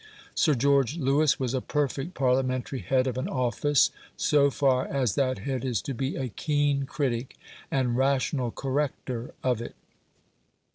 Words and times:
Sir 0.33 0.55
George 0.55 0.97
Lewis 0.97 1.39
was 1.39 1.53
a 1.53 1.61
perfect 1.61 2.15
Parliamentary 2.15 2.79
head 2.79 3.05
of 3.05 3.19
an 3.19 3.27
office, 3.29 3.91
so 4.17 4.49
far 4.49 4.87
as 4.87 5.13
that 5.13 5.37
head 5.37 5.63
is 5.63 5.79
to 5.83 5.93
be 5.93 6.15
a 6.15 6.29
keen 6.29 6.87
critic 6.87 7.35
and 7.69 7.95
rational 7.95 8.49
corrector 8.49 9.35
of 9.43 9.61
it. 9.61 9.75